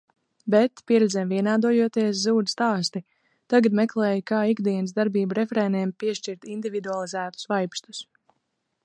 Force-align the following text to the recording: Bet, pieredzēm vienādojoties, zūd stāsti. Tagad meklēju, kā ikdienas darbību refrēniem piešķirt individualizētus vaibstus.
Bet, 0.53 0.79
pieredzēm 0.91 1.33
vienādojoties, 1.33 2.15
zūd 2.21 2.49
stāsti. 2.53 3.03
Tagad 3.55 3.77
meklēju, 3.81 4.25
kā 4.33 4.41
ikdienas 4.55 4.97
darbību 5.01 5.39
refrēniem 5.41 5.93
piešķirt 6.05 6.51
individualizētus 6.57 7.49
vaibstus. 7.55 8.05